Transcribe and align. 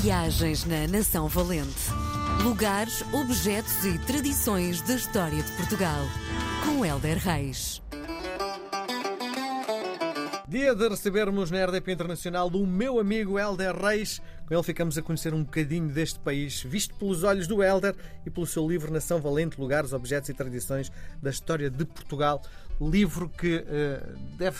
Viagens 0.00 0.66
na 0.66 0.86
Nação 0.86 1.26
Valente. 1.26 1.90
Lugares, 2.44 3.02
objetos 3.14 3.82
e 3.82 3.98
tradições 4.00 4.82
da 4.82 4.94
história 4.94 5.42
de 5.42 5.50
Portugal. 5.52 6.02
Com 6.64 6.84
Helder 6.84 7.16
Reis. 7.16 7.82
Dia 10.46 10.74
de 10.74 10.88
recebermos 10.88 11.50
na 11.50 11.64
RDP 11.64 11.92
Internacional 11.92 12.48
o 12.48 12.66
meu 12.66 13.00
amigo 13.00 13.38
Helder 13.38 13.74
Reis. 13.74 14.20
Com 14.46 14.54
ele 14.54 14.62
ficamos 14.62 14.96
a 14.96 15.02
conhecer 15.02 15.34
um 15.34 15.42
bocadinho 15.42 15.88
deste 15.88 16.20
país, 16.20 16.62
visto 16.62 16.94
pelos 16.94 17.24
olhos 17.24 17.48
do 17.48 17.64
Helder 17.64 17.96
e 18.24 18.30
pelo 18.30 18.46
seu 18.46 18.66
livro 18.66 18.92
Nação 18.92 19.20
Valente, 19.20 19.60
Lugares, 19.60 19.92
Objetos 19.92 20.28
e 20.28 20.34
Tradições 20.34 20.90
da 21.20 21.30
História 21.30 21.68
de 21.68 21.84
Portugal. 21.84 22.40
Livro 22.80 23.28
que 23.28 23.56
uh, 23.56 24.18
deve 24.36 24.56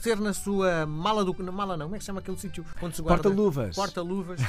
ser 0.00 0.18
na 0.18 0.32
sua 0.32 0.86
mala 0.86 1.24
do. 1.24 1.40
Na 1.40 1.52
mala 1.52 1.76
não, 1.76 1.86
como 1.86 1.94
é 1.94 1.98
que 1.98 2.04
se 2.04 2.06
chama 2.06 2.18
aquele 2.18 2.38
sítio 2.38 2.64
onde 2.82 2.96
se 2.96 3.02
guarda? 3.02 3.22
Porta-luvas. 3.22 3.76
Porta-luvas, 3.76 4.40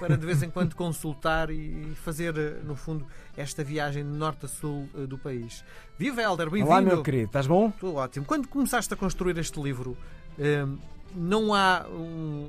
para 0.00 0.16
de 0.16 0.24
vez 0.24 0.42
em 0.42 0.48
quando 0.48 0.74
consultar 0.76 1.50
e 1.50 1.92
fazer, 1.96 2.38
eh, 2.38 2.60
no 2.64 2.76
fundo, 2.76 3.04
esta 3.36 3.64
viagem 3.64 4.04
de 4.04 4.16
norte 4.16 4.46
a 4.46 4.48
sul 4.48 4.88
uh, 4.94 5.06
do 5.08 5.18
país. 5.18 5.62
Viva 5.98 6.22
Helder, 6.22 6.48
bem-vindo! 6.48 6.70
Olá, 6.70 6.80
meu 6.80 7.02
querido, 7.02 7.26
estás 7.26 7.48
bom? 7.48 7.68
Estou 7.68 7.96
ótimo. 7.96 8.24
Quando 8.24 8.46
começaste 8.46 8.94
a 8.94 8.96
construir 8.96 9.36
este 9.38 9.60
livro, 9.60 9.96
não 11.14 11.52
há, 11.54 11.84
um, 11.90 12.48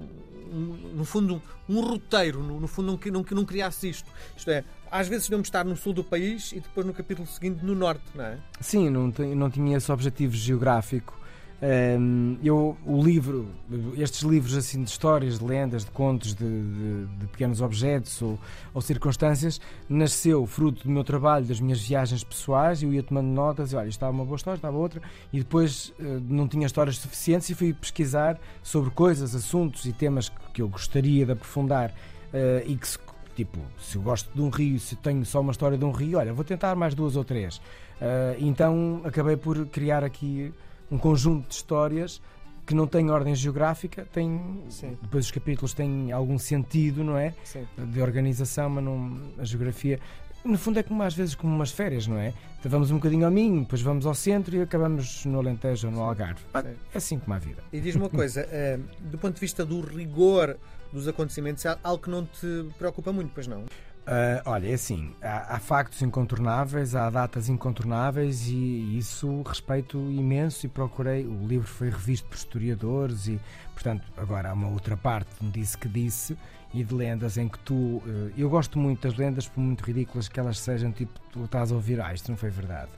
um, 0.54 0.96
no 0.96 1.06
fundo, 1.06 1.42
um, 1.68 1.82
roteiro, 1.82 2.42
no, 2.42 2.60
no, 2.60 2.68
fundo, 2.68 3.00
não, 3.06 3.12
não, 3.12 3.26
não 3.32 3.46
criasse 3.46 3.90
isto. 3.90 4.10
Isto 4.38 4.52
é, 4.52 4.64
às 4.92 5.08
vezes 5.08 5.28
devemos 5.28 5.48
estar 5.48 5.66
no 5.66 5.76
sul 5.76 5.94
do 5.94 6.04
país 6.04 6.52
e 6.52 6.60
depois 6.60 6.86
no 6.86 6.94
capítulo 6.94 7.28
seguinte 7.28 7.66
no 7.66 7.74
norte, 7.74 8.04
não 8.14 8.26
é? 8.26 8.38
Sim, 8.62 8.90
não, 8.90 9.12
não 9.36 9.50
tinha 9.50 9.78
esse 9.78 9.92
objetivo 9.92 10.36
geográfico. 10.36 11.23
Um, 11.64 12.38
eu, 12.44 12.76
o 12.86 13.02
livro, 13.02 13.48
estes 13.96 14.22
livros 14.24 14.58
assim 14.58 14.84
de 14.84 14.90
histórias, 14.90 15.40
de 15.40 15.46
lendas, 15.46 15.86
de 15.86 15.92
contos, 15.92 16.36
de, 16.36 16.44
de, 16.44 17.06
de 17.06 17.28
pequenos 17.28 17.62
objetos 17.62 18.22
ou, 18.22 18.38
ou, 18.74 18.82
circunstâncias, 18.82 19.62
nasceu 19.88 20.46
fruto 20.46 20.84
do 20.84 20.90
meu 20.90 21.06
trabalho, 21.06 21.46
das 21.46 21.62
minhas 21.62 21.80
viagens 21.80 22.22
pessoais. 22.22 22.84
Eu 22.84 22.92
ia 22.92 23.02
tomando 23.02 23.28
notas 23.28 23.72
e 23.72 23.78
olha, 23.78 23.88
estava 23.88 24.12
uma 24.12 24.26
boa 24.26 24.36
história, 24.36 24.58
estava 24.58 24.76
outra, 24.76 25.02
e 25.32 25.38
depois 25.38 25.94
uh, 26.00 26.22
não 26.28 26.50
tinha 26.50 26.66
histórias 26.66 26.98
suficientes 26.98 27.50
e 27.50 27.56
fui 27.56 27.74
pesquisar 27.74 28.38
sobre 28.62 28.90
coisas, 28.90 29.34
assuntos 29.34 29.86
e 29.86 29.94
temas 29.94 30.28
que, 30.28 30.36
que 30.56 30.62
eu 30.62 30.68
gostaria 30.68 31.26
de 31.26 31.32
aprofundar 31.32 31.92
uh, 31.92 32.68
e 32.70 32.76
que 32.76 32.88
se 32.88 33.00
Tipo, 33.36 33.58
se 33.80 33.98
eu 33.98 34.02
gosto 34.04 34.32
de 34.32 34.40
um 34.40 34.50
rio, 34.50 34.80
se 34.80 34.96
tenho 34.96 35.26
só 35.26 35.42
uma 35.42 35.52
história 35.52 35.76
de 35.76 35.84
um 35.84 35.92
rio, 35.92 36.20
olha, 36.20 36.32
vou 36.32 36.46
tentar 36.46 36.76
mais 36.76 36.94
duas 36.94 37.16
ou 37.16 37.24
três. 37.24 37.58
Uh, 37.58 38.38
então 38.38 39.02
acabei 39.04 39.36
por 39.36 39.66
criar 39.66 40.04
aqui 40.04 40.54
um 40.94 40.98
conjunto 40.98 41.48
de 41.48 41.56
histórias 41.56 42.22
que 42.66 42.74
não 42.74 42.88
tem 42.88 43.10
ordem 43.10 43.36
geográfica, 43.36 44.08
tem 44.14 44.62
Sim. 44.70 44.98
depois 45.02 45.26
os 45.26 45.32
capítulos 45.32 45.74
têm 45.74 46.12
algum 46.12 46.38
sentido, 46.38 47.04
não 47.04 47.18
é? 47.18 47.34
Sim. 47.44 47.68
De 47.78 48.02
organização, 48.02 48.70
mas 48.70 48.84
não 48.84 49.20
a 49.38 49.44
geografia. 49.44 50.00
No 50.46 50.58
fundo 50.58 50.80
é 50.80 50.84
como 50.84 51.02
às 51.04 51.14
vezes 51.14 51.36
como 51.36 51.54
umas 51.54 51.72
férias, 51.72 52.06
não 52.06 52.18
é? 52.18 52.34
Então 52.60 52.72
vamos 52.72 52.92
um 52.92 52.96
bocadinho 52.96 53.26
ao 53.26 53.32
Minho, 53.32 53.62
depois 53.62 53.82
vamos 53.82 54.06
ao 54.06 54.14
centro 54.14 54.56
e 54.56 54.62
acabamos 54.62 55.26
no 55.26 55.40
Alentejo 55.40 55.88
ou 55.88 55.94
no 55.94 56.02
Algarve. 56.02 56.42
É 56.54 56.98
assim 56.98 57.18
como 57.18 57.34
a 57.34 57.40
vida. 57.40 57.62
E 57.74 57.82
diz-me 57.82 58.04
uma 58.04 58.10
coisa, 58.12 58.48
uh, 58.48 59.10
do 59.10 59.18
ponto 59.18 59.34
de 59.34 59.42
vista 59.42 59.66
do 59.66 59.82
rigor 59.82 60.58
dos 60.92 61.08
acontecimentos, 61.08 61.66
é 61.66 61.78
algo 61.84 62.04
que 62.04 62.10
não 62.10 62.26
te 62.26 62.66
preocupa 62.78 63.12
muito, 63.12 63.32
pois 63.34 63.48
não? 63.48 63.66
Uh, 64.04 64.44
olha, 64.46 64.68
é 64.68 64.74
assim, 64.74 65.14
há, 65.22 65.56
há, 65.56 65.60
factos 65.60 66.02
incontornáveis, 66.02 66.94
há 66.94 67.10
datas 67.10 67.48
incontornáveis 67.48 68.48
e 68.50 68.98
isso 68.98 69.42
respeito 69.44 69.98
imenso 69.98 70.66
e 70.66 70.70
procurei. 70.70 71.26
O 71.26 71.48
livro 71.48 71.68
foi 71.68 71.90
revisto 71.90 72.28
por 72.28 72.36
historiadores 72.36 73.28
e, 73.28 73.40
portanto, 73.74 74.04
agora 74.18 74.50
há 74.50 74.54
uma 74.54 74.68
outra 74.68 74.98
parte 74.98 75.30
de 75.40 75.50
disse 75.52 75.78
que 75.78 75.88
disse 75.88 76.38
e 76.74 76.84
de 76.84 76.94
lendas 76.94 77.38
em 77.38 77.48
que 77.48 77.58
tu. 77.60 77.74
Uh, 77.74 78.34
eu 78.38 78.50
gosto 78.50 78.78
muito 78.78 79.08
das 79.08 79.18
lendas, 79.18 79.48
por 79.48 79.62
muito 79.62 79.82
ridículas 79.82 80.28
que 80.28 80.38
elas 80.38 80.60
sejam, 80.60 80.92
tipo, 80.92 81.18
tu 81.32 81.46
estás 81.46 81.72
a 81.72 81.76
ouvir, 81.76 82.02
ah, 82.02 82.14
isto 82.14 82.30
não 82.30 82.38
foi 82.38 82.50
verdade. 82.50 82.92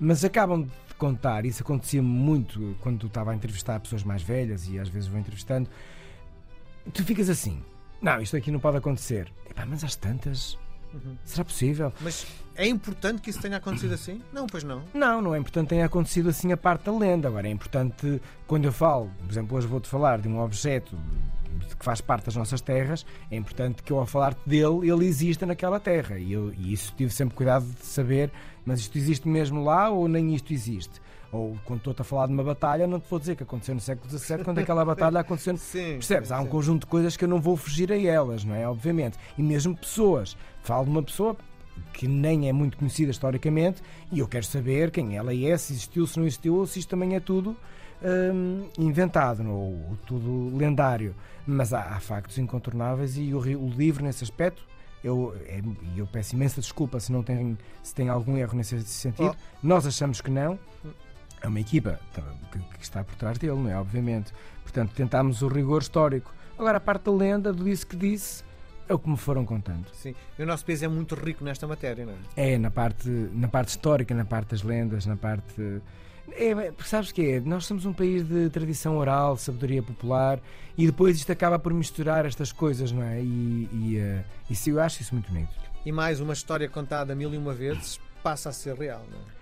Mas 0.00 0.24
acabam 0.24 0.62
de 0.62 0.94
contar, 0.96 1.44
isso 1.44 1.62
acontecia 1.62 2.02
muito 2.02 2.74
quando 2.80 3.06
estava 3.06 3.32
a 3.32 3.34
entrevistar 3.34 3.78
pessoas 3.80 4.02
mais 4.02 4.22
velhas 4.22 4.66
e 4.66 4.78
às 4.78 4.88
vezes 4.88 5.08
vou 5.08 5.20
entrevistando 5.20 5.68
tu 6.92 7.04
ficas 7.04 7.28
assim: 7.28 7.62
não, 8.00 8.20
isto 8.20 8.36
aqui 8.36 8.50
não 8.50 8.60
pode 8.60 8.76
acontecer. 8.76 9.32
Epá, 9.48 9.66
mas 9.66 9.84
às 9.84 9.96
tantas. 9.96 10.58
Uhum. 10.92 11.16
Será 11.24 11.44
possível? 11.44 11.92
Mas 12.00 12.26
é 12.54 12.66
importante 12.66 13.20
que 13.20 13.30
isso 13.30 13.40
tenha 13.40 13.58
acontecido 13.58 13.92
assim? 13.92 14.22
Não, 14.32 14.46
pois 14.46 14.64
não. 14.64 14.82
Não, 14.94 15.20
não 15.20 15.34
é 15.34 15.38
importante 15.38 15.66
que 15.66 15.70
tenha 15.70 15.86
acontecido 15.86 16.28
assim 16.30 16.50
a 16.52 16.56
parte 16.56 16.84
da 16.84 16.92
lenda. 16.92 17.28
Agora 17.28 17.46
é 17.46 17.50
importante, 17.50 18.20
quando 18.46 18.64
eu 18.64 18.72
falo, 18.72 19.10
por 19.18 19.30
exemplo, 19.30 19.56
hoje 19.56 19.66
vou-te 19.66 19.88
falar 19.88 20.18
de 20.18 20.28
um 20.28 20.40
objeto 20.40 20.96
que 21.78 21.84
faz 21.84 22.00
parte 22.00 22.24
das 22.26 22.36
nossas 22.36 22.60
terras, 22.60 23.04
é 23.30 23.36
importante 23.36 23.82
que 23.82 23.92
eu, 23.92 23.98
ao 23.98 24.06
falar-te 24.06 24.40
dele, 24.46 24.90
ele 24.90 25.06
exista 25.06 25.46
naquela 25.46 25.78
terra. 25.78 26.18
E, 26.18 26.32
eu, 26.32 26.52
e 26.52 26.72
isso 26.72 26.92
tive 26.96 27.12
sempre 27.12 27.36
cuidado 27.36 27.66
de 27.66 27.84
saber, 27.84 28.30
mas 28.64 28.80
isto 28.80 28.96
existe 28.98 29.28
mesmo 29.28 29.62
lá 29.62 29.90
ou 29.90 30.08
nem 30.08 30.34
isto 30.34 30.52
existe? 30.52 31.00
Ou 31.30 31.58
quando 31.64 31.78
estou 31.78 31.94
a 31.98 32.04
falar 32.04 32.26
de 32.26 32.32
uma 32.32 32.42
batalha, 32.42 32.86
não 32.86 32.98
te 32.98 33.08
vou 33.08 33.18
dizer 33.18 33.36
que 33.36 33.42
aconteceu 33.42 33.74
no 33.74 33.80
século 33.80 34.08
XVII, 34.10 34.44
quando 34.44 34.58
aquela 34.58 34.84
batalha 34.84 35.20
aconteceu. 35.20 35.56
Sim, 35.58 35.92
Percebes? 35.94 36.28
Sim, 36.28 36.34
Há 36.34 36.40
um 36.40 36.44
sim. 36.44 36.50
conjunto 36.50 36.80
de 36.82 36.86
coisas 36.86 37.16
que 37.16 37.24
eu 37.24 37.28
não 37.28 37.40
vou 37.40 37.56
fugir 37.56 37.92
a 37.92 37.98
elas, 37.98 38.44
não 38.44 38.54
é? 38.54 38.66
Obviamente. 38.66 39.18
E 39.36 39.42
mesmo 39.42 39.76
pessoas. 39.76 40.36
Falo 40.62 40.84
de 40.84 40.90
uma 40.90 41.02
pessoa 41.02 41.36
que 41.92 42.08
nem 42.08 42.48
é 42.48 42.52
muito 42.52 42.76
conhecida 42.76 43.10
historicamente 43.10 43.82
e 44.10 44.18
eu 44.18 44.26
quero 44.26 44.44
saber 44.44 44.90
quem 44.90 45.16
ela 45.16 45.34
é, 45.34 45.56
se 45.56 45.72
existiu, 45.72 46.06
se 46.06 46.18
não 46.18 46.26
existiu, 46.26 46.56
ou 46.56 46.66
se 46.66 46.78
isto 46.80 46.88
também 46.88 47.14
é 47.14 47.20
tudo 47.20 47.56
hum, 48.02 48.68
inventado 48.78 49.48
ou, 49.48 49.72
ou, 49.90 49.98
tudo 50.06 50.56
lendário. 50.56 51.14
Mas 51.46 51.72
há, 51.72 51.80
há 51.80 52.00
factos 52.00 52.38
incontornáveis 52.38 53.16
e 53.16 53.32
o, 53.34 53.38
o 53.38 53.68
livro, 53.70 54.04
nesse 54.04 54.24
aspecto, 54.24 54.66
eu, 55.02 55.34
é, 55.46 55.60
eu 55.96 56.06
peço 56.06 56.34
imensa 56.34 56.60
desculpa 56.60 56.98
se 57.00 57.12
não 57.12 57.22
tem, 57.22 57.56
se 57.82 57.94
tem 57.94 58.08
algum 58.08 58.36
erro 58.36 58.56
nesse 58.56 58.82
sentido. 58.84 59.34
Oh. 59.34 59.56
Nós 59.62 59.86
achamos 59.86 60.20
que 60.20 60.30
não 60.30 60.58
é 61.48 61.50
uma 61.50 61.60
equipa 61.60 61.98
que, 62.52 62.58
que, 62.58 62.84
está 62.84 63.02
por 63.02 63.14
trás 63.16 63.38
dele, 63.38 63.56
não 63.56 63.70
é? 63.70 63.76
Obviamente. 63.76 64.32
Portanto, 64.62 64.92
tentámos 64.94 65.42
o 65.42 65.48
rigor 65.48 65.82
histórico. 65.82 66.32
Agora, 66.58 66.76
a 66.76 66.80
parte 66.80 67.04
da 67.04 67.12
lenda, 67.12 67.52
do 67.52 67.64
disse 67.64 67.86
que 67.86 67.96
disse, 67.96 68.44
é 68.88 68.94
o 68.94 68.98
que 68.98 69.08
me 69.08 69.16
foram 69.16 69.44
contando. 69.44 69.86
Sim, 69.92 70.14
e 70.38 70.42
o 70.42 70.46
nosso 70.46 70.64
país 70.64 70.82
é 70.82 70.88
muito 70.88 71.14
rico 71.14 71.44
nesta 71.44 71.66
matéria, 71.66 72.04
não 72.04 72.12
é? 72.36 72.52
É, 72.52 72.58
na 72.58 72.70
parte, 72.70 73.08
na 73.08 73.48
parte 73.48 73.68
histórica, 73.68 74.14
na 74.14 74.24
parte 74.24 74.50
das 74.50 74.62
lendas, 74.62 75.06
na 75.06 75.16
parte. 75.16 75.80
É, 76.32 76.72
sabes 76.84 77.10
que 77.10 77.32
é? 77.32 77.40
Nós 77.40 77.64
somos 77.64 77.86
um 77.86 77.92
país 77.92 78.22
de 78.22 78.50
tradição 78.50 78.98
oral, 78.98 79.36
sabedoria 79.38 79.82
popular 79.82 80.38
e 80.76 80.86
depois 80.86 81.16
isto 81.16 81.32
acaba 81.32 81.58
por 81.58 81.72
misturar 81.72 82.26
estas 82.26 82.52
coisas, 82.52 82.92
não 82.92 83.02
é? 83.02 83.22
E, 83.22 83.68
e 83.72 83.98
uh, 83.98 84.24
isso 84.50 84.68
eu 84.68 84.80
acho 84.80 85.00
isso 85.00 85.14
muito 85.14 85.30
bonito. 85.30 85.48
E 85.86 85.90
mais 85.90 86.20
uma 86.20 86.34
história 86.34 86.68
contada 86.68 87.14
mil 87.14 87.32
e 87.32 87.38
uma 87.38 87.54
vezes 87.54 87.98
passa 88.22 88.50
a 88.50 88.52
ser 88.52 88.74
real, 88.74 89.02
não 89.10 89.18
é? 89.18 89.37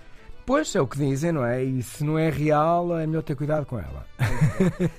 Pois, 0.46 0.72
é 0.76 0.80
o 0.80 0.86
que 0.86 0.96
dizem, 0.96 1.32
não 1.32 1.44
é? 1.44 1.62
E 1.64 1.82
se 1.82 2.04
não 2.04 2.16
é 2.16 2.30
real, 2.30 2.96
é 2.96 3.04
melhor 3.04 3.22
ter 3.22 3.34
cuidado 3.34 3.66
com 3.66 3.78
ela. 3.78 4.06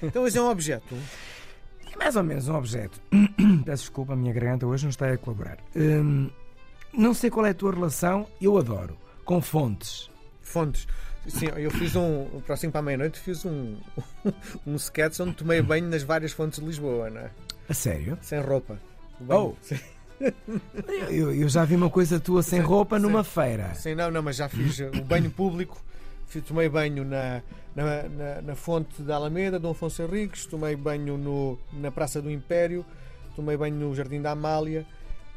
Então, 0.04 0.28
isso 0.28 0.38
é 0.38 0.42
um 0.42 0.50
objeto? 0.50 0.94
É 1.94 1.98
mais 1.98 2.18
ou 2.18 2.24
menos 2.24 2.50
um 2.50 2.56
objeto. 2.56 3.00
Peço 3.66 3.84
desculpa, 3.84 4.12
a 4.12 4.16
minha 4.16 4.34
garganta 4.34 4.68
hoje 4.68 4.84
não 4.84 4.90
está 4.90 5.10
a 5.10 5.18
colaborar. 5.18 5.58
Hum, 5.74 6.30
não 6.94 7.14
sei 7.14 7.30
qual 7.30 7.46
é 7.46 7.52
a 7.52 7.54
tua 7.54 7.74
relação, 7.74 8.28
eu 8.42 8.58
adoro, 8.58 8.98
com 9.24 9.42
fontes. 9.42 10.10
Fontes. 10.42 10.86
Sim, 11.28 11.48
eu 11.56 11.72
fiz 11.72 11.96
um, 11.96 12.26
próximo 12.46 12.72
para 12.72 12.80
a 12.80 12.84
meia-noite, 12.84 13.18
fiz 13.20 13.46
um, 13.46 13.78
um 14.68 14.76
sketch 14.76 15.20
onde 15.22 15.34
tomei 15.34 15.62
banho 15.62 15.88
nas 15.88 16.04
várias 16.04 16.34
fontes 16.34 16.60
de 16.60 16.66
Lisboa, 16.66 17.10
não 17.10 17.22
é? 17.22 17.32
A 17.70 17.74
sério? 17.74 18.18
Sem 18.22 18.42
roupa. 18.42 18.80
Oh! 19.30 19.54
Sim. 19.62 19.80
Eu, 21.10 21.34
eu, 21.34 21.50
já 21.50 21.64
vi 21.64 21.76
uma 21.76 21.90
coisa 21.90 22.20
tua 22.20 22.42
sem 22.42 22.60
roupa 22.60 22.98
numa 22.98 23.24
feira. 23.24 23.74
Sim, 23.76 23.96
não, 23.96 24.10
não, 24.10 24.22
mas 24.22 24.36
já 24.36 24.50
fiz 24.50 24.80
o 24.98 25.04
banho 25.04 25.30
público. 25.30 25.82
Tomei 26.48 26.70
banho 26.70 27.04
na, 27.06 27.42
na, 27.76 28.04
na, 28.04 28.42
na, 28.42 28.56
fonte 28.56 29.02
da 29.02 29.16
Alameda, 29.16 29.58
Dom 29.58 29.72
Afonso 29.72 30.04
Henriques, 30.04 30.46
tomei 30.46 30.76
banho 30.76 31.18
no, 31.18 31.58
na 31.74 31.90
Praça 31.90 32.22
do 32.22 32.30
Império, 32.30 32.86
tomei 33.36 33.58
banho 33.58 33.76
no 33.76 33.96
Jardim 33.96 34.22
da 34.22 34.32
Amália 34.32 34.86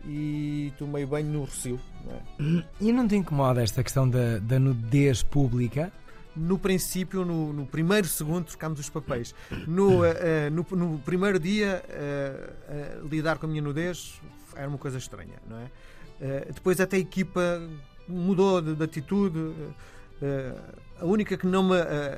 e 0.04 0.72
tomei 0.78 1.06
banho 1.06 1.28
no 1.28 1.40
Rocio. 1.40 1.78
Não 2.04 2.58
é? 2.58 2.64
E 2.80 2.92
não 2.92 3.06
te 3.06 3.16
incomoda 3.16 3.62
esta 3.62 3.82
questão 3.82 4.08
da, 4.08 4.38
da 4.38 4.58
nudez 4.58 5.22
pública? 5.22 5.92
No 6.40 6.58
princípio, 6.58 7.24
no, 7.24 7.52
no, 7.52 7.66
primeiro 7.66 8.06
segundo, 8.06 8.46
trocámos 8.46 8.80
os 8.80 8.88
papéis. 8.88 9.34
No, 9.66 10.00
uh, 10.00 10.04
no, 10.50 10.66
no, 10.76 10.98
primeiro 10.98 11.38
dia, 11.38 11.82
uh, 11.88 13.06
lidar 13.06 13.38
com 13.38 13.46
a 13.46 13.48
minha 13.48 13.62
nudez 13.62 14.20
era 14.56 14.68
uma 14.68 14.78
coisa 14.78 14.98
estranha, 14.98 15.36
não 15.48 15.58
é? 15.58 15.70
depois 16.52 16.78
até 16.78 16.98
a 16.98 17.00
equipa 17.00 17.62
mudou 18.06 18.60
de, 18.60 18.74
de 18.74 18.84
atitude. 18.84 19.54
a 21.00 21.04
única 21.04 21.34
que 21.38 21.46
não 21.46 21.62
me 21.62 21.76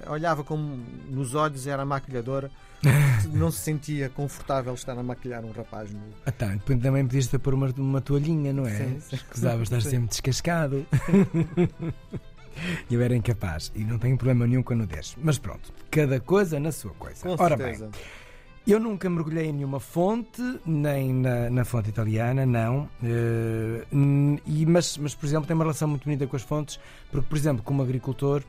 olhava 0.09 0.43
como 0.43 0.85
nos 1.09 1.37
olhos 1.37 1.69
era 1.69 1.83
a 1.83 1.85
maquilhadora. 1.87 2.51
não 3.33 3.51
se 3.53 3.61
sentia 3.61 4.09
confortável 4.09 4.75
estar 4.75 4.99
a 4.99 5.03
maquilhar 5.05 5.45
um 5.45 5.53
rapaz 5.53 5.93
nu. 5.93 6.01
Ah, 6.27 6.33
tá. 6.33 6.59
Também 6.67 7.07
podias 7.07 7.29
pôr 7.29 7.55
uma, 7.55 7.73
uma 7.77 8.01
toalhinha, 8.01 8.53
não 8.53 8.67
é? 8.67 8.77
Sim, 8.77 9.01
sim. 9.01 9.17
Escusava 9.17 9.63
estar 9.63 9.81
sempre 9.81 10.09
descascado. 10.09 10.85
eu 12.91 13.01
era 13.01 13.15
incapaz 13.17 13.73
e 13.75 13.85
não 13.85 13.99
tenho 13.99 14.17
problema 14.17 14.47
nenhum 14.47 14.63
com 14.63 14.73
a 14.73 14.77
nudez. 14.77 15.17
Mas 15.23 15.39
pronto, 15.39 15.73
cada 15.91 16.21
coisa 16.21 16.59
na 16.61 16.73
sua 16.73 16.93
coisa. 16.93 17.23
Com 17.23 17.43
Ora 17.43 17.57
bem, 17.57 17.75
Eu 18.67 18.79
nunca 18.79 19.11
mergulhei 19.11 19.47
em 19.47 19.53
nenhuma 19.53 19.81
fonte, 19.81 20.41
nem 20.65 21.13
na, 21.13 21.51
na 21.51 21.65
fonte 21.65 21.89
italiana, 21.89 22.47
não. 22.47 22.89
N- 23.93 24.41
e, 24.47 24.65
mas, 24.67 24.97
mas, 24.99 25.15
por 25.15 25.27
exemplo, 25.27 25.47
tenho 25.47 25.59
uma 25.59 25.65
relação 25.65 25.89
muito 25.89 26.05
bonita 26.05 26.27
com 26.27 26.37
as 26.37 26.43
fontes, 26.43 26.79
porque, 27.11 27.27
por 27.29 27.37
exemplo, 27.37 27.63
como 27.65 27.83
agricultor, 27.83 28.43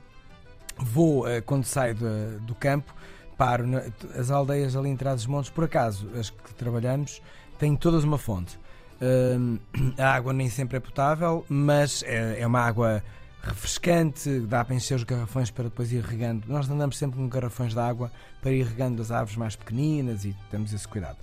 vou, 0.77 1.27
eh, 1.27 1.41
quando 1.41 1.65
saio 1.65 1.95
da- 1.95 2.37
do 2.41 2.53
campo, 2.55 2.93
paro 3.37 3.65
na- 3.65 3.83
as 4.17 4.29
aldeias 4.31 4.75
ali 4.75 4.89
em 4.89 4.95
trás 4.95 5.17
dos 5.17 5.25
montes, 5.27 5.49
por 5.49 5.63
acaso, 5.63 6.09
as 6.19 6.29
que 6.29 6.53
trabalhamos, 6.53 7.21
têm 7.57 7.75
todas 7.75 8.03
uma 8.03 8.17
fonte. 8.17 8.59
Hum, 9.01 9.57
a 9.97 10.13
água 10.13 10.31
nem 10.31 10.49
sempre 10.49 10.77
é 10.77 10.79
potável, 10.79 11.43
mas 11.49 12.03
é, 12.03 12.39
é 12.39 12.47
uma 12.47 12.61
água 12.61 13.03
refrescante, 13.43 14.39
dá 14.41 14.63
para 14.63 14.75
encher 14.75 14.95
os 14.95 15.03
garrafões 15.03 15.51
para 15.51 15.65
depois 15.65 15.91
ir 15.91 16.03
regando. 16.03 16.47
Nós 16.47 16.69
andamos 16.69 16.97
sempre 16.97 17.17
com 17.17 17.27
garrafões 17.27 17.73
de 17.73 17.79
água 17.79 18.11
para 18.41 18.51
ir 18.51 18.65
regando 18.65 19.01
as 19.01 19.11
árvores 19.11 19.35
mais 19.37 19.55
pequeninas 19.55 20.25
e 20.25 20.35
temos 20.49 20.73
esse 20.73 20.87
cuidado. 20.87 21.17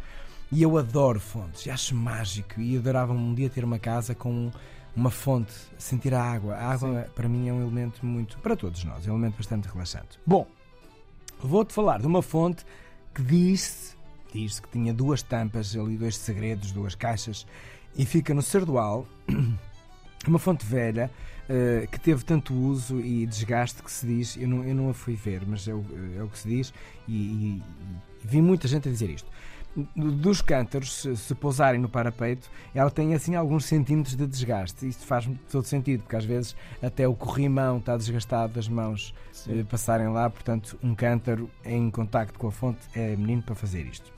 E 0.53 0.63
eu 0.63 0.77
adoro 0.77 1.19
fontes, 1.19 1.67
acho 1.69 1.95
mágico 1.95 2.61
e 2.61 2.77
adorava 2.77 3.13
um 3.13 3.35
dia 3.35 3.49
ter 3.49 3.65
uma 3.65 3.79
casa 3.79 4.15
com 4.15 4.51
uma 4.95 5.11
fonte, 5.11 5.53
sentir 5.79 6.13
a 6.13 6.23
água. 6.23 6.57
A 6.57 6.73
água 6.73 7.09
para 7.15 7.29
mim 7.29 7.49
é 7.49 7.53
um 7.53 7.63
elemento 7.63 8.05
muito, 8.05 8.39
para 8.39 8.57
todos 8.57 8.85
nós, 8.85 9.07
é 9.07 9.11
um 9.11 9.15
elemento 9.15 9.37
bastante 9.37 9.69
relaxante. 9.69 10.19
Bom, 10.27 10.47
vou-te 11.39 11.73
falar 11.73 12.01
de 12.01 12.07
uma 12.07 12.21
fonte 12.21 12.65
que 13.15 13.23
diz-se 13.23 14.01
diz 14.33 14.61
que 14.61 14.69
tinha 14.69 14.93
duas 14.93 15.23
tampas, 15.23 15.77
ali 15.77 15.97
dois 15.97 16.17
segredos, 16.17 16.73
duas 16.73 16.95
caixas, 16.95 17.47
e 17.97 18.07
fica 18.07 18.33
no 18.33 18.43
Cerdoal, 18.43 19.07
uma 20.27 20.39
fonte 20.39 20.65
velha 20.67 21.11
eh, 21.49 21.89
que 21.91 21.99
teve 21.99 22.25
tanto 22.25 22.55
uso 22.55 23.01
e 23.01 23.27
desgaste 23.27 23.83
que 23.83 23.91
se 23.91 24.07
diz, 24.07 24.37
eu 24.37 24.47
não, 24.49 24.65
eu 24.65 24.75
não 24.75 24.91
a 24.91 24.95
fui 24.95 25.15
ver, 25.15 25.43
mas 25.47 25.67
é 25.67 25.75
o, 25.75 25.85
é 26.19 26.23
o 26.23 26.29
que 26.29 26.39
se 26.39 26.49
diz, 26.49 26.73
e, 27.09 27.13
e- 27.13 27.63
e 27.83 27.93
vi 28.23 28.41
muita 28.43 28.69
gente 28.69 28.89
a 28.89 28.93
dizer 28.93 29.11
isto. 29.11 29.29
Dos 29.95 30.43
cântaros, 30.43 31.03
se, 31.17 31.35
pousarem 31.37 31.81
no 31.81 31.89
parapeito, 31.89 32.51
ela 32.75 32.91
tem 32.91 33.15
assim 33.15 33.37
alguns 33.37 33.65
centímetros 33.67 34.17
de 34.17 34.27
desgaste. 34.27 34.87
Isto 34.87 35.07
faz 35.07 35.31
todo 35.49 35.65
sentido, 35.65 36.03
porque 36.03 36.17
às 36.17 36.25
vezes 36.25 36.57
até 36.83 37.07
o 37.07 37.15
corrimão 37.15 37.79
está 37.79 37.97
desgastado 37.97 38.53
das 38.53 38.69
mãos 38.69 39.15
eh, 39.49 39.63
passarem 39.63 40.09
lá, 40.09 40.29
portanto, 40.29 40.77
um 40.83 40.93
cântaro 40.95 41.49
em 41.65 41.89
contacto 41.89 42.37
com 42.39 42.49
a 42.49 42.53
fonte 42.53 42.81
é 42.95 43.15
menino 43.17 43.43
para 43.43 43.55
fazer 43.55 43.87
isto. 43.87 44.13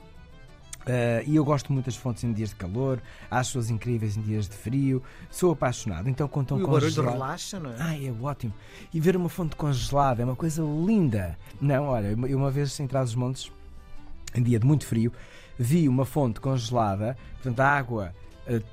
Eh, 0.85 1.23
e 1.27 1.35
eu 1.37 1.45
gosto 1.45 1.71
muito 1.71 1.85
das 1.85 1.95
fontes 1.95 2.23
em 2.23 2.33
dias 2.33 2.49
de 2.49 2.55
calor, 2.55 3.01
acho-as 3.31 3.69
incríveis 3.69 4.17
em 4.17 4.21
dias 4.21 4.49
de 4.49 4.55
frio, 4.55 5.01
sou 5.29 5.51
apaixonado. 5.53 6.09
Então, 6.09 6.27
quando 6.27 6.45
estão 6.45 6.59
E 6.59 6.63
o 6.63 6.67
barulho 6.67 6.83
congeladas- 6.87 7.13
relaxa, 7.13 7.59
não 7.59 7.71
é? 7.71 7.75
Ai, 7.79 8.07
é 8.07 8.11
ótimo. 8.21 8.53
E 8.93 8.99
ver 8.99 9.15
uma 9.15 9.29
fonte 9.29 9.55
congelada 9.55 10.21
é 10.21 10.25
uma 10.25 10.35
coisa 10.35 10.61
linda. 10.61 11.37
Não, 11.61 11.85
olha, 11.85 12.07
eu 12.27 12.37
uma 12.37 12.51
vez 12.51 12.77
em 12.79 12.87
Trás 12.87 13.09
os 13.09 13.15
Montes, 13.15 13.51
em 14.35 14.43
dia 14.43 14.59
de 14.59 14.65
muito 14.65 14.85
frio, 14.85 15.11
vi 15.57 15.87
uma 15.87 16.03
fonte 16.05 16.41
congelada, 16.41 17.15
portanto 17.35 17.59
a 17.61 17.67
água 17.67 18.13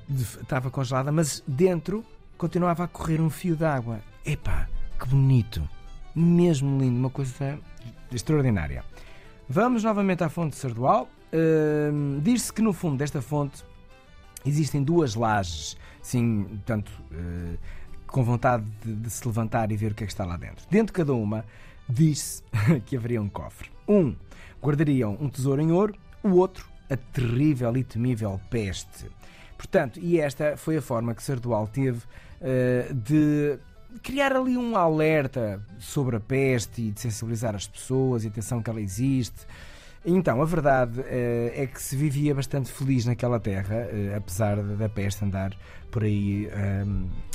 de- 0.09 0.23
estava 0.23 0.69
congelada, 0.69 1.11
mas 1.13 1.41
dentro 1.47 2.03
continuava 2.37 2.83
a 2.83 2.87
correr 2.87 3.21
um 3.21 3.29
fio 3.29 3.55
de 3.55 3.63
água. 3.63 3.99
Epá, 4.25 4.67
que 4.99 5.07
bonito. 5.07 5.61
Mesmo 6.13 6.77
lindo, 6.77 6.97
uma 6.99 7.09
coisa 7.09 7.57
extraordinária. 8.11 8.83
Vamos 9.47 9.83
novamente 9.83 10.23
à 10.25 10.29
fonte 10.29 10.51
de 10.51 10.57
Sardual. 10.57 11.07
Diz-se 12.21 12.51
que 12.51 12.61
no 12.61 12.73
fundo 12.73 12.97
desta 12.97 13.21
fonte 13.21 13.63
existem 14.45 14.83
duas 14.83 15.15
lajes, 15.15 15.77
sim, 16.01 16.43
portanto, 16.43 16.91
eh, 17.11 17.57
com 18.07 18.23
vontade 18.23 18.65
de, 18.83 18.93
de 18.95 19.09
se 19.09 19.25
levantar 19.25 19.71
e 19.71 19.77
ver 19.77 19.91
o 19.91 19.95
que 19.95 20.03
é 20.03 20.07
que 20.07 20.13
está 20.13 20.25
lá 20.25 20.35
dentro. 20.35 20.65
Dentro 20.69 20.87
de 20.87 20.93
cada 20.93 21.13
uma, 21.13 21.45
diz-se 21.87 22.43
que 22.85 22.97
haveria 22.97 23.21
um 23.21 23.29
cofre. 23.29 23.69
Um 23.87 24.15
guardariam 24.61 25.17
um 25.19 25.29
tesouro 25.29 25.61
em 25.61 25.71
ouro, 25.71 25.95
o 26.23 26.31
outro 26.31 26.69
a 26.89 26.97
terrível 26.97 27.75
e 27.77 27.83
temível 27.83 28.39
peste. 28.49 29.05
Portanto, 29.57 29.99
e 30.01 30.19
esta 30.19 30.57
foi 30.57 30.77
a 30.77 30.81
forma 30.81 31.15
que 31.15 31.23
Sardual 31.23 31.67
teve 31.67 32.01
eh, 32.41 32.91
de 32.93 33.57
criar 34.01 34.33
ali 34.33 34.57
um 34.57 34.75
alerta 34.75 35.61
sobre 35.79 36.15
a 36.15 36.19
peste 36.19 36.81
e 36.81 36.91
de 36.91 36.99
sensibilizar 36.99 37.55
as 37.55 37.67
pessoas 37.67 38.23
e 38.23 38.27
atenção 38.27 38.61
que 38.61 38.69
ela 38.69 38.81
existe. 38.81 39.45
Então, 40.03 40.41
a 40.41 40.45
verdade 40.45 40.99
eh, 41.05 41.53
é 41.55 41.67
que 41.67 41.79
se 41.81 41.95
vivia 41.95 42.33
bastante 42.33 42.71
feliz 42.71 43.05
naquela 43.05 43.39
terra, 43.39 43.75
eh, 43.91 44.15
apesar 44.17 44.57
da- 44.63 44.89
peste 44.89 45.23
andar 45.23 45.55
por 45.91 46.03
aí 46.03 46.47
eh, 46.51 46.83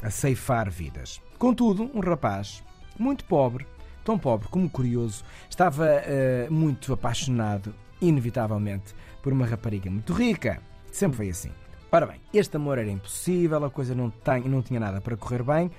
a 0.02 0.10
ceifar 0.10 0.68
vidas. 0.68 1.22
Contudo, 1.38 1.88
um 1.94 2.00
rapaz 2.00 2.64
muito 2.98 3.24
pobre, 3.24 3.64
tão 4.04 4.18
pobre 4.18 4.48
como 4.48 4.68
curioso, 4.68 5.22
estava 5.48 5.86
eh, 5.86 6.48
muito 6.50 6.92
apaixonado, 6.92 7.72
inevitavelmente, 8.00 8.94
por 9.22 9.32
uma 9.32 9.46
rapariga 9.46 9.88
muito 9.88 10.12
rica. 10.12 10.60
Sempre 10.90 11.18
foi 11.18 11.28
assim. 11.30 11.52
Ora 11.92 12.04
bem, 12.06 12.20
este 12.34 12.56
amor 12.56 12.78
era 12.78 12.90
impossível, 12.90 13.64
a 13.64 13.70
coisa 13.70 13.94
não, 13.94 14.10
tem, 14.10 14.42
não 14.48 14.60
tinha 14.60 14.80
nada 14.80 15.00
para 15.00 15.16
correr 15.16 15.44
bem, 15.44 15.70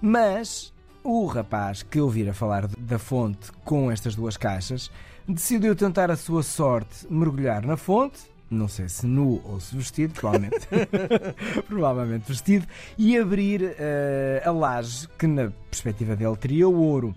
mas 0.00 0.72
o 1.04 1.26
rapaz 1.26 1.82
que 1.82 2.00
ouvira 2.00 2.32
falar 2.32 2.66
da 2.66 2.98
fonte 2.98 3.52
com 3.64 3.90
estas 3.92 4.14
duas 4.14 4.36
caixas 4.38 4.90
decidiu 5.28 5.74
tentar 5.74 6.10
a 6.10 6.16
sua 6.16 6.42
sorte, 6.42 7.06
mergulhar 7.10 7.64
na 7.64 7.76
fonte, 7.76 8.20
não 8.50 8.68
sei 8.68 8.88
se 8.88 9.06
nu 9.06 9.40
ou 9.44 9.58
se 9.58 9.74
vestido, 9.74 10.12
provavelmente, 10.12 10.68
provavelmente 11.66 12.24
vestido, 12.28 12.66
e 12.98 13.16
abrir 13.16 13.74
eh, 13.78 14.42
a 14.44 14.50
laje 14.50 15.08
que, 15.18 15.26
na 15.26 15.50
perspectiva 15.70 16.14
dele, 16.14 16.36
teria 16.36 16.68
o 16.68 16.78
ouro. 16.78 17.14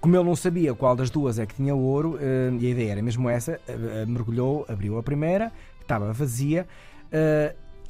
Como 0.00 0.16
ele 0.16 0.24
não 0.24 0.36
sabia 0.36 0.74
qual 0.74 0.96
das 0.96 1.10
duas 1.10 1.38
é 1.38 1.44
que 1.44 1.54
tinha 1.54 1.74
ouro, 1.74 2.18
eh, 2.20 2.50
e 2.58 2.66
a 2.66 2.70
ideia 2.70 2.92
era 2.92 3.02
mesmo 3.02 3.28
essa, 3.28 3.60
eh, 3.68 4.06
mergulhou, 4.06 4.64
abriu 4.68 4.98
a 4.98 5.02
primeira, 5.02 5.52
estava 5.80 6.12
vazia, 6.12 6.66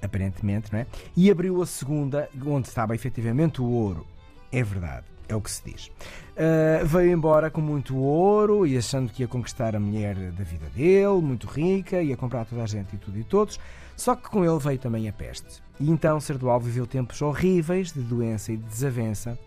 aparentemente, 0.00 0.73
não 0.73 0.79
é? 0.79 0.87
E 1.17 1.31
abriu 1.31 1.61
a 1.61 1.67
segunda, 1.67 2.29
onde 2.47 2.69
estava 2.69 2.94
efetivamente 2.94 3.61
o 3.61 3.64
ouro. 3.64 4.06
É 4.53 4.62
verdade, 4.62 5.05
é 5.29 5.37
o 5.37 5.41
que 5.41 5.51
se 5.51 5.63
diz. 5.65 5.87
Uh, 5.87 6.85
veio 6.87 7.13
embora 7.13 7.51
com 7.51 7.61
muito 7.61 7.97
ouro 7.97 8.67
e 8.67 8.77
achando 8.77 9.13
que 9.13 9.23
ia 9.23 9.29
conquistar 9.29 9.77
a 9.77 9.81
mulher 9.81 10.15
da 10.33 10.45
vida 10.45 10.67
dele, 10.75 11.21
muito 11.21 11.47
rica, 11.47 12.01
ia 12.03 12.17
comprar 12.17 12.45
toda 12.45 12.63
a 12.63 12.67
gente 12.67 12.95
e 12.95 12.99
tudo 12.99 13.19
e 13.19 13.25
todos. 13.25 13.61
Só 13.97 14.15
que 14.15 14.29
com 14.29 14.45
ele 14.45 14.59
veio 14.59 14.79
também 14.79 15.09
a 15.09 15.13
peste. 15.13 15.63
E 15.81 15.91
então 15.91 16.21
Serdual 16.21 16.61
viveu 16.61 16.87
tempos 16.87 17.21
horríveis 17.21 17.93
de 17.93 18.01
doença 18.01 18.53
e 18.53 18.57
de 18.57 18.65
desavença. 18.65 19.39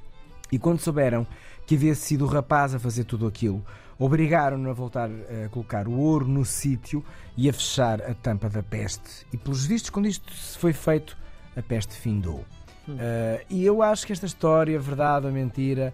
E 0.51 0.59
quando 0.59 0.79
souberam 0.79 1.25
que 1.65 1.75
havia 1.75 1.95
sido 1.95 2.25
o 2.25 2.27
rapaz 2.27 2.75
a 2.75 2.79
fazer 2.79 3.05
tudo 3.05 3.25
aquilo, 3.25 3.63
obrigaram-no 3.97 4.69
a 4.69 4.73
voltar 4.73 5.09
a 5.09 5.47
colocar 5.49 5.87
o 5.87 5.97
ouro 5.97 6.27
no 6.27 6.43
sítio 6.43 7.03
e 7.37 7.49
a 7.49 7.53
fechar 7.53 8.01
a 8.01 8.13
tampa 8.13 8.49
da 8.49 8.61
peste. 8.61 9.25
E 9.31 9.37
pelos 9.37 9.65
vistos, 9.65 9.89
quando 9.89 10.07
isto 10.07 10.33
foi 10.59 10.73
feito, 10.73 11.17
a 11.55 11.61
peste 11.61 11.95
findou. 11.95 12.43
Uh, 12.87 13.45
e 13.49 13.65
eu 13.65 13.81
acho 13.81 14.05
que 14.05 14.13
esta 14.13 14.25
história, 14.25 14.79
verdade 14.79 15.25
ou 15.25 15.31
mentira, 15.31 15.93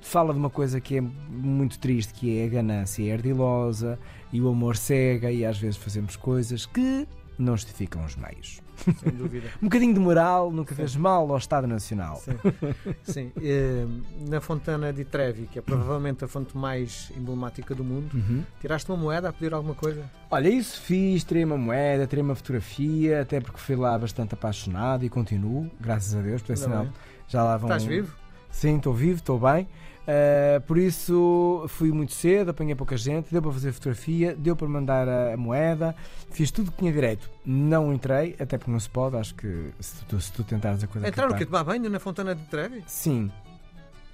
fala 0.00 0.32
de 0.32 0.38
uma 0.38 0.50
coisa 0.50 0.80
que 0.80 0.96
é 0.96 1.00
muito 1.00 1.78
triste, 1.78 2.14
que 2.14 2.38
é 2.38 2.44
a 2.44 2.48
ganância 2.48 3.08
é 3.08 3.12
ardilosa 3.12 3.98
e 4.32 4.40
o 4.40 4.48
amor 4.48 4.76
cega 4.76 5.30
e 5.30 5.44
às 5.44 5.58
vezes 5.58 5.76
fazemos 5.76 6.16
coisas 6.16 6.64
que 6.64 7.06
não 7.38 7.56
justificam 7.56 8.04
os 8.04 8.16
meios. 8.16 8.60
Sem 8.76 9.12
dúvida. 9.12 9.48
Um 9.62 9.66
bocadinho 9.66 9.94
de 9.94 10.00
moral 10.00 10.50
nunca 10.52 10.74
fez 10.74 10.94
mal 10.96 11.30
ao 11.30 11.38
Estado 11.38 11.66
Nacional. 11.66 12.16
Sim. 12.24 12.32
Sim. 13.04 13.32
Eh, 13.42 13.84
na 14.28 14.40
Fontana 14.40 14.92
di 14.92 15.04
Trevi, 15.04 15.46
que 15.46 15.58
é 15.58 15.62
provavelmente 15.62 16.24
a 16.24 16.28
fonte 16.28 16.56
mais 16.56 17.10
emblemática 17.16 17.74
do 17.74 17.82
mundo, 17.84 18.14
Uhum. 18.14 18.42
tiraste 18.60 18.90
uma 18.90 18.96
moeda 18.98 19.28
a 19.28 19.32
pedir 19.32 19.54
alguma 19.54 19.74
coisa? 19.74 20.04
Olha, 20.30 20.48
isso 20.48 20.80
fiz, 20.80 21.24
tirei 21.24 21.44
uma 21.44 21.56
moeda, 21.56 22.06
tirei 22.06 22.22
uma 22.22 22.34
fotografia, 22.34 23.22
até 23.22 23.40
porque 23.40 23.58
fui 23.58 23.76
lá 23.76 23.98
bastante 23.98 24.34
apaixonado 24.34 25.04
e 25.04 25.08
continuo, 25.08 25.70
graças 25.80 26.14
a 26.14 26.20
Deus, 26.20 26.42
por 26.42 26.52
Ainda 26.52 26.62
sinal 26.64 26.86
já 27.28 27.42
lá 27.42 27.56
vão. 27.56 27.68
Estás 27.68 27.84
vivo? 27.84 28.14
Sim, 28.56 28.78
estou 28.78 28.94
vivo, 28.94 29.18
estou 29.18 29.38
bem. 29.38 29.68
Uh, 30.06 30.60
por 30.62 30.78
isso 30.78 31.66
fui 31.68 31.92
muito 31.92 32.14
cedo, 32.14 32.52
apanhei 32.52 32.74
pouca 32.74 32.96
gente, 32.96 33.30
deu 33.30 33.42
para 33.42 33.52
fazer 33.52 33.70
fotografia, 33.70 34.34
deu 34.34 34.56
para 34.56 34.66
mandar 34.66 35.06
a, 35.06 35.34
a 35.34 35.36
moeda, 35.36 35.94
fiz 36.30 36.50
tudo 36.50 36.70
que 36.70 36.78
tinha 36.78 36.90
direito. 36.90 37.28
Não 37.44 37.92
entrei, 37.92 38.34
até 38.40 38.56
porque 38.56 38.70
não 38.70 38.80
se 38.80 38.88
pode, 38.88 39.14
acho 39.18 39.34
que 39.34 39.70
se 39.78 40.02
tu, 40.06 40.18
se 40.18 40.32
tu 40.32 40.42
tentares 40.42 40.82
a 40.82 40.86
coisa. 40.86 41.06
Entraram 41.06 41.32
o 41.32 41.34
que 41.34 41.40
quê? 41.40 41.44
Tomar 41.44 41.64
banho 41.64 41.90
na 41.90 42.00
Fontana 42.00 42.34
di 42.34 42.44
Trevi? 42.44 42.82
Sim, 42.86 43.30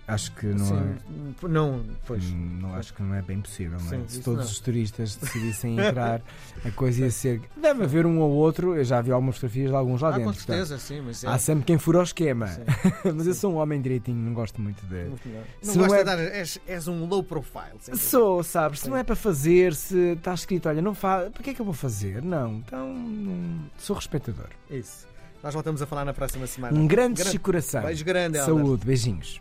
acho 0.07 0.33
que 0.33 0.47
não 0.47 0.67
é. 0.67 0.81
Sim. 0.83 1.49
Não, 1.49 1.85
pois. 2.07 2.25
Hum, 2.25 2.59
Não 2.61 2.75
acho 2.75 2.93
que 2.95 3.03
não 3.03 3.15
é 3.15 3.23
bem 3.23 3.41
possível, 3.41 3.79
não 3.79 3.87
é? 3.87 3.91
Sim, 3.91 4.05
Se 4.09 4.21
todos 4.21 4.45
não. 4.45 4.51
os 4.53 4.59
turistas 4.61 5.17
decidissem 5.17 5.79
entrar, 5.81 6.21
a 6.65 6.71
coisa 6.73 7.03
ia 7.03 7.11
ser. 7.11 7.41
Deve 7.57 7.85
haver 7.85 8.07
um 8.07 8.19
ou 8.21 8.31
outro, 8.31 8.77
eu 8.77 8.85
já 8.85 9.01
vi 9.01 9.11
algumas 9.13 9.37
fotografias 9.37 9.71
de 9.71 9.77
alguns 9.77 10.01
lá 10.03 10.09
Ah, 10.09 10.13
dentro. 10.13 10.25
com 10.27 10.33
portanto, 10.37 10.67
certeza, 10.67 10.79
sim, 10.79 11.01
mas 11.01 11.25
é. 11.25 11.29
Há 11.29 11.39
sempre 11.39 11.65
quem 11.65 11.79
fura 11.79 12.01
o 12.01 12.03
esquema. 12.03 12.47
Sim. 12.49 12.63
Mas 13.15 13.27
eu 13.27 13.35
sou 13.35 13.53
um 13.53 13.57
homem 13.57 13.81
direitinho, 13.81 14.17
não 14.19 14.33
gosto 14.35 14.61
muito 14.61 14.85
de. 14.87 14.95
Muito. 15.05 15.23
Se 15.61 15.77
Não 15.77 15.83
não 15.83 15.89
gosta 15.89 15.97
é- 15.97 15.99
de 15.99 16.05
dar. 16.05 16.19
És, 16.37 16.59
és 16.67 16.89
um 16.89 17.05
low 17.07 17.23
profile. 17.23 17.63
sem 17.81 17.93
dúvida. 17.95 17.97
Sou, 18.11 18.43
sabes? 18.43 18.81
Se 18.81 18.89
não 18.91 18.97
é 18.97 19.03
para 19.05 19.17
fazer, 19.17 19.75
se 19.75 20.13
está 20.13 20.33
escrito, 20.35 20.69
olha, 20.69 20.81
não 20.83 20.95
faz, 20.95 21.31
para 21.33 21.43
que 21.43 21.51
é 21.51 21.55
que 21.55 21.61
eu 21.61 21.65
vou 21.65 21.75
fazer? 21.75 22.23
Não, 22.23 22.57
então 22.59 22.95
sou 23.79 23.97
respeitador. 23.97 24.47
Isso. 24.71 25.07
Nós 25.43 25.53
voltamos 25.55 25.83
a 25.83 25.87
falar 25.87 26.05
na 26.05 26.15
próxima 26.15 26.47
semana. 26.47 26.79
Um 26.79 26.87
grande, 26.87 27.23
Grande-. 27.23 27.83
Beijo 27.85 28.05
grande. 28.05 28.39
Saúde, 28.39 28.87
beijinhos. 28.87 29.41